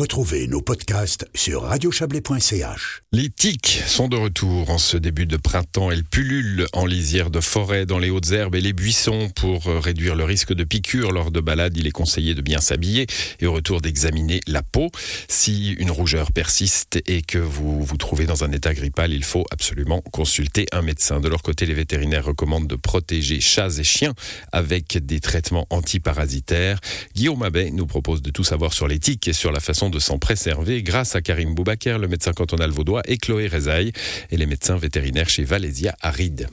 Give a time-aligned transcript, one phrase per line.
[0.00, 3.02] Retrouvez nos podcasts sur radiochablais.ch.
[3.12, 5.90] Les tiques sont de retour en ce début de printemps.
[5.90, 9.28] Elles pullulent en lisière de forêt, dans les hautes herbes et les buissons.
[9.36, 13.08] Pour réduire le risque de piqûre lors de balades, il est conseillé de bien s'habiller
[13.40, 14.90] et au retour d'examiner la peau.
[15.28, 19.44] Si une rougeur persiste et que vous vous trouvez dans un état grippal, il faut
[19.50, 21.20] absolument consulter un médecin.
[21.20, 24.14] De leur côté, les vétérinaires recommandent de protéger chats et chiens
[24.50, 26.80] avec des traitements antiparasitaires.
[27.14, 29.98] Guillaume Abbé nous propose de tout savoir sur les tiques et sur la façon de
[29.98, 33.92] s'en préserver grâce à Karim Boubaker, le médecin cantonal vaudois, et Chloé Rezaï,
[34.30, 36.48] et les médecins vétérinaires chez Valésia à Ride.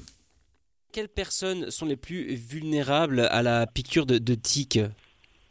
[0.91, 4.79] Quelles personnes sont les plus vulnérables à la piqûre de, de tiques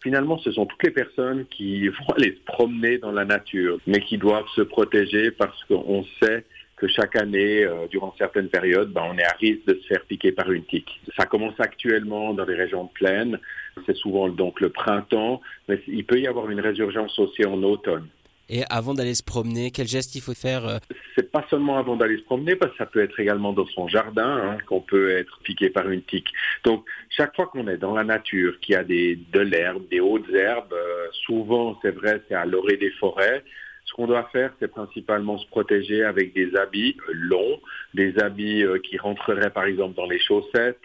[0.03, 4.01] Finalement, ce sont toutes les personnes qui vont aller se promener dans la nature, mais
[4.01, 6.45] qui doivent se protéger parce qu'on sait
[6.77, 10.05] que chaque année, euh, durant certaines périodes, ben, on est à risque de se faire
[10.05, 11.01] piquer par une tique.
[11.17, 13.39] Ça commence actuellement dans les régions de plaine,
[13.87, 18.09] c'est souvent donc le printemps, mais il peut y avoir une résurgence aussi en automne.
[18.49, 20.79] Et avant d'aller se promener, quel geste il faut faire euh?
[21.17, 23.89] C'est pas seulement avant d'aller se promener, parce que ça peut être également dans son
[23.89, 26.29] jardin hein, qu'on peut être piqué par une tique.
[26.63, 30.01] Donc chaque fois qu'on est dans la nature, qu'il y a des, de l'herbe, des
[30.01, 33.43] hautes herbes, euh, souvent c'est vrai, c'est à l'orée des forêts.
[33.87, 37.61] Ce qu'on doit faire, c'est principalement se protéger avec des habits longs,
[37.95, 40.81] des habits euh, qui rentreraient par exemple dans les chaussettes.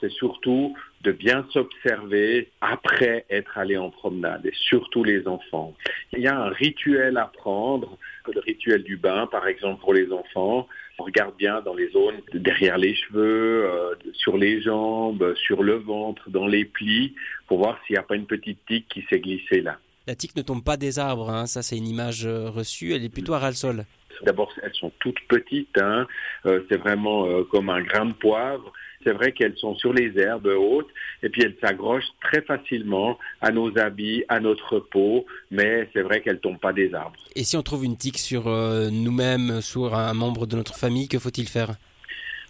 [0.00, 5.74] C'est surtout de bien s'observer après être allé en promenade, et surtout les enfants.
[6.12, 7.98] Il y a un rituel à prendre,
[8.32, 10.66] le rituel du bain par exemple pour les enfants.
[10.98, 15.74] On regarde bien dans les zones derrière les cheveux, euh, sur les jambes, sur le
[15.74, 17.14] ventre, dans les plis,
[17.46, 19.78] pour voir s'il n'y a pas une petite tique qui s'est glissée là.
[20.08, 21.44] La tique ne tombe pas des arbres, hein.
[21.44, 23.84] ça c'est une image euh, reçue, elle est plutôt à ras le sol.
[24.24, 26.06] D'abord, elles sont toutes petites, hein.
[26.46, 28.72] euh, c'est vraiment euh, comme un grain de poivre.
[29.04, 30.88] C'est vrai qu'elles sont sur les herbes hautes
[31.22, 36.22] et puis elles s'accrochent très facilement à nos habits, à notre peau, mais c'est vrai
[36.22, 37.20] qu'elles tombent pas des arbres.
[37.36, 41.18] Et si on trouve une tique sur nous-mêmes, sur un membre de notre famille, que
[41.18, 41.76] faut-il faire?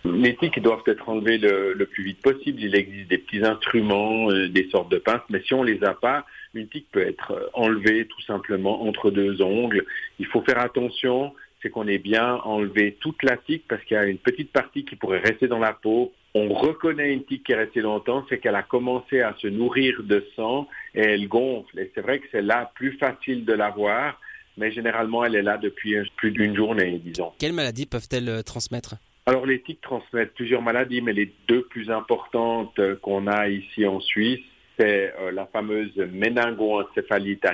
[0.04, 2.62] Les tiques doivent être enlevées le, plus vite possible.
[2.62, 5.94] Il existe des petits instruments, euh, des sortes de pinces, mais si on les a
[5.94, 6.24] pas,
[6.54, 9.84] une tique peut être enlevée tout simplement entre deux ongles.
[10.18, 14.00] Il faut faire attention, c'est qu'on ait bien enlevé toute la tique parce qu'il y
[14.00, 16.12] a une petite partie qui pourrait rester dans la peau.
[16.34, 20.02] On reconnaît une tique qui est restée longtemps, c'est qu'elle a commencé à se nourrir
[20.02, 21.78] de sang et elle gonfle.
[21.78, 24.20] Et c'est vrai que c'est là plus facile de la voir,
[24.56, 27.32] mais généralement elle est là depuis plus d'une journée, disons.
[27.38, 28.96] Quelles maladies peuvent-elles transmettre?
[29.28, 34.00] Alors les tiques transmettent plusieurs maladies, mais les deux plus importantes qu'on a ici en
[34.00, 34.40] Suisse,
[34.78, 37.46] c'est euh, la fameuse méningoencéphalite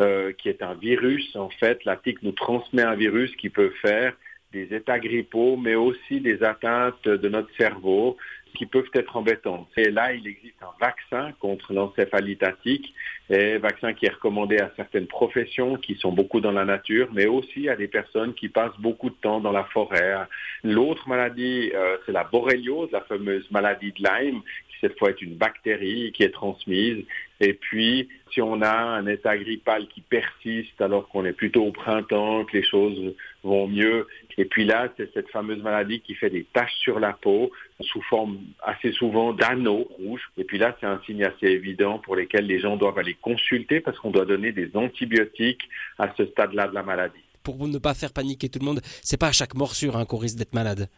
[0.00, 1.36] euh, qui est un virus.
[1.36, 4.14] En fait, la tique nous transmet un virus qui peut faire
[4.52, 8.16] des états grippaux, mais aussi des atteintes de notre cerveau
[8.54, 9.68] qui peuvent être embêtantes.
[9.76, 12.94] Et là, il existe un vaccin contre l'encéphalite à tique,
[13.30, 17.26] et vaccin qui est recommandé à certaines professions qui sont beaucoup dans la nature, mais
[17.26, 20.14] aussi à des personnes qui passent beaucoup de temps dans la forêt.
[20.62, 24.42] L'autre maladie, euh, c'est la borréliose, la fameuse maladie de Lyme,
[24.84, 27.04] cette fois est une bactérie qui est transmise.
[27.40, 31.72] Et puis, si on a un état grippal qui persiste alors qu'on est plutôt au
[31.72, 34.06] printemps, que les choses vont mieux,
[34.36, 37.50] et puis là, c'est cette fameuse maladie qui fait des taches sur la peau
[37.80, 40.30] sous forme assez souvent d'anneaux rouges.
[40.36, 43.80] Et puis là, c'est un signe assez évident pour lesquels les gens doivent aller consulter
[43.80, 45.66] parce qu'on doit donner des antibiotiques
[45.98, 47.24] à ce stade-là de la maladie.
[47.42, 50.18] Pour ne pas faire paniquer tout le monde, c'est pas à chaque morsure hein, qu'on
[50.18, 50.88] risque d'être malade.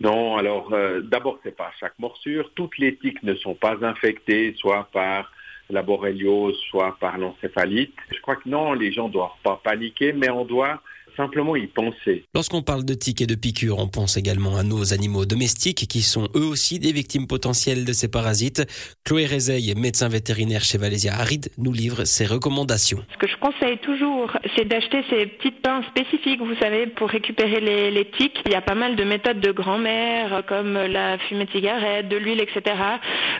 [0.00, 2.50] Non, alors euh, d'abord, c'est pas chaque morsure.
[2.54, 5.30] Toutes les tiques ne sont pas infectées, soit par
[5.70, 7.94] la borréliose, soit par l'encéphalite.
[8.10, 10.80] Je crois que non, les gens doivent pas paniquer, mais on doit
[11.16, 12.24] simplement y penser.
[12.34, 16.02] Lorsqu'on parle de tiques et de piqûres, on pense également à nos animaux domestiques qui
[16.02, 18.62] sont eux aussi des victimes potentielles de ces parasites.
[19.04, 23.04] Chloé Rézeil, médecin vétérinaire chez Valésia Aride, nous livre ses recommandations.
[23.12, 27.60] Ce que je conseille toujours, c'est d'acheter ces petites pinces spécifiques, vous savez, pour récupérer
[27.60, 28.40] les, les tiques.
[28.46, 32.16] Il y a pas mal de méthodes de grand-mère, comme la fumée de cigarette, de
[32.16, 32.76] l'huile, etc.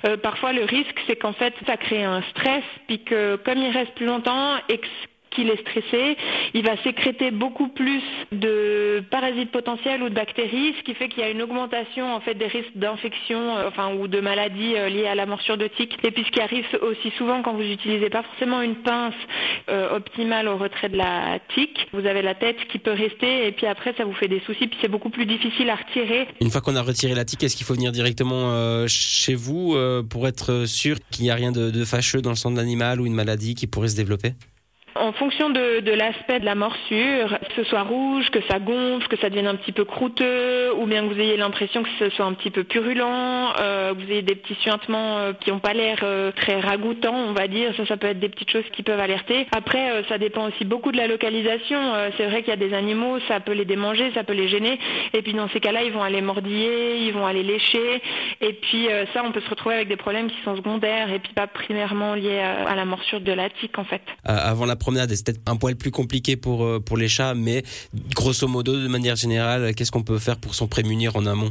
[0.06, 3.70] Euh, parfois, le risque, c'est qu'en fait, ça crée un stress, puis que comme il
[3.70, 4.86] reste plus longtemps et que
[5.34, 6.16] qu'il est stressé,
[6.54, 8.02] il va sécréter beaucoup plus
[8.32, 12.20] de parasites potentiels ou de bactéries, ce qui fait qu'il y a une augmentation en
[12.20, 15.66] fait des risques d'infection, euh, enfin ou de maladies euh, liées à la morsure de
[15.66, 15.98] tique.
[16.04, 19.14] Et puis ce qui arrive aussi souvent quand vous n'utilisez pas forcément une pince
[19.68, 23.52] euh, optimale au retrait de la tique, vous avez la tête qui peut rester et
[23.52, 26.28] puis après ça vous fait des soucis, puis c'est beaucoup plus difficile à retirer.
[26.40, 29.76] Une fois qu'on a retiré la tique, est-ce qu'il faut venir directement chez vous
[30.08, 33.00] pour être sûr qu'il n'y a rien de, de fâcheux dans le sang de l'animal
[33.00, 34.34] ou une maladie qui pourrait se développer?
[34.96, 39.16] En fonction de, l'aspect de la morsure, que ce soit rouge, que ça gonfle, que
[39.16, 42.24] ça devienne un petit peu croûteux, ou bien que vous ayez l'impression que ce soit
[42.24, 45.72] un petit peu purulent, euh, que vous ayez des petits suintements euh, qui n'ont pas
[45.72, 47.72] l'air euh, très ragoûtants, on va dire.
[47.76, 49.46] Ça, ça peut être des petites choses qui peuvent alerter.
[49.56, 51.78] Après, euh, ça dépend aussi beaucoup de la localisation.
[52.16, 54.78] C'est vrai qu'il y a des animaux, ça peut les démanger, ça peut les gêner.
[55.12, 58.02] Et puis dans ces cas-là, ils vont aller mordiller, ils vont aller lécher.
[58.40, 61.32] Et puis ça, on peut se retrouver avec des problèmes qui sont secondaires et puis
[61.32, 64.02] pas primairement liés à, la morsure de la tique en fait.
[64.84, 67.64] Promenade, c'est peut-être un poil plus compliqué pour, pour les chats, mais
[68.14, 71.50] grosso modo, de manière générale, qu'est-ce qu'on peut faire pour s'en prémunir en amont?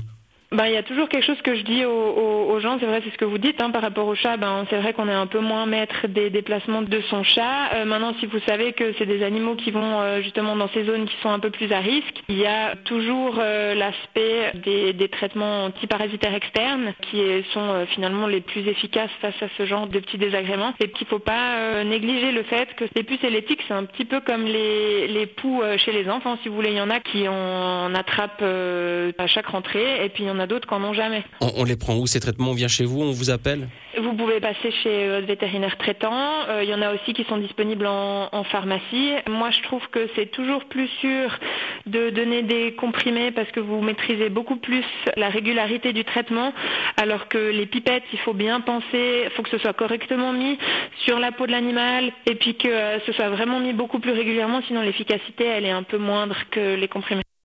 [0.54, 3.12] Ben, il y a toujours quelque chose que je dis aux, gens, c'est vrai, c'est
[3.12, 5.28] ce que vous dites, hein, par rapport au chat, ben, c'est vrai qu'on est un
[5.28, 7.74] peu moins maître des déplacements de son chat.
[7.74, 10.84] Euh, maintenant, si vous savez que c'est des animaux qui vont euh, justement dans ces
[10.84, 14.94] zones qui sont un peu plus à risque, il y a toujours euh, l'aspect des,
[14.94, 17.22] des, traitements antiparasitaires externes qui
[17.54, 20.74] sont euh, finalement les plus efficaces face à ce genre de petits désagréments.
[20.80, 23.74] Et qu'il ne faut pas euh, négliger le fait que les puces et les c'est
[23.74, 26.72] un petit peu comme les, les poux chez les enfants, si vous voulez.
[26.72, 30.90] Il y en a qui en attrapent à chaque rentrée et puis d'autres qui n'en
[30.90, 31.24] ont jamais.
[31.42, 32.50] On, on, les prend où ces traitements?
[32.50, 33.68] On vient chez vous On vous appelle?
[34.02, 36.30] Vous pouvez passer chez votre vétérinaire traitant.
[36.50, 39.12] Euh, il y en a aussi qui sont disponibles en, en pharmacie.
[39.30, 41.38] Moi, je trouve que c'est toujours plus sûr
[41.86, 44.86] de donner des comprimés parce que vous maîtrisez beaucoup plus
[45.16, 46.54] la régularité du traitement,
[46.98, 50.58] alors que les pipettes, il faut bien penser, il faut que ce soit correctement mis
[51.06, 54.12] sur la peau de l'animal et puis que euh, ce soit vraiment mis beaucoup plus
[54.12, 57.24] régulièrement, sinon l'efficacité, elle est un peu moindre que les comprimés.